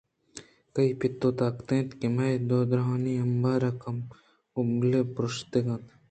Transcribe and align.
کئی 0.75 0.91
پت 0.99 1.21
ءِ 1.27 1.37
طاقت 1.39 1.69
اِنت 1.75 1.89
کہ 1.99 2.07
مئے 2.15 2.33
دارانی 2.47 3.13
امبارءِ 3.25 3.71
کُبلے 4.53 5.01
پرٛوشتگ 5.15 5.65
اَنت 5.71 5.85